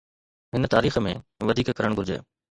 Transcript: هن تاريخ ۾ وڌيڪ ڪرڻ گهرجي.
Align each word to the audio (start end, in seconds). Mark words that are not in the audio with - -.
هن 0.53 0.61
تاريخ 0.73 0.95
۾ 1.07 1.11
وڌيڪ 1.49 1.69
ڪرڻ 1.81 1.91
گهرجي. 2.01 2.17